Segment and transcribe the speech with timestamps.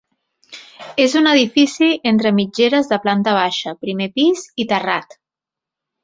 [1.03, 5.15] És un edifici entre mitgeres de planta baixa, primer pis i terrat.